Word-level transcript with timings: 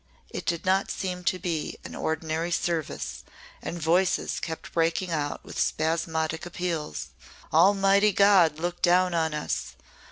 It 0.31 0.47
did 0.47 0.65
not 0.65 0.89
seem 0.89 1.23
to 1.25 1.37
be 1.37 1.77
an 1.85 1.93
ordinary 1.93 2.49
service 2.49 3.23
and 3.61 3.79
voices 3.79 4.39
kept 4.39 4.71
breaking 4.73 5.11
out 5.11 5.45
with 5.45 5.59
spasmodic 5.59 6.43
appeals, 6.43 7.09
'Almighty 7.53 8.11
God, 8.11 8.57
look 8.57 8.81
down 8.81 9.13
on 9.13 9.35
us!' 9.35 9.75